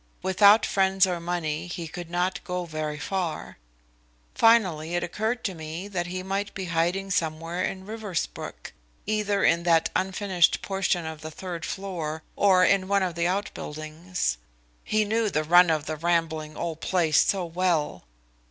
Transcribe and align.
Without 0.23 0.65
friends 0.65 1.05
or 1.05 1.19
money 1.19 1.67
he 1.67 1.87
could 1.87 2.09
not 2.09 2.43
go 2.43 2.65
very 2.65 2.97
far. 2.97 3.59
Finally 4.33 4.95
it 4.95 5.03
occurred 5.03 5.43
to 5.43 5.53
me 5.53 5.87
that 5.87 6.07
he 6.07 6.23
might 6.23 6.51
be 6.55 6.65
hiding 6.73 7.11
somewhere 7.11 7.63
in 7.63 7.85
Riversbrook 7.85 8.73
either 9.05 9.43
in 9.43 9.61
that 9.61 9.91
unfinished 9.95 10.63
portion 10.63 11.05
of 11.05 11.21
the 11.21 11.29
third 11.29 11.67
floor, 11.67 12.23
or 12.35 12.65
in 12.65 12.87
one 12.87 13.03
of 13.03 13.13
the 13.13 13.27
outbuildings. 13.27 14.39
He 14.83 15.05
knew 15.05 15.29
the 15.29 15.43
run 15.43 15.69
of 15.69 15.85
the 15.85 15.97
rambling 15.97 16.57
old 16.57 16.81
place 16.81 17.23
so 17.23 17.45
well. 17.45 18.03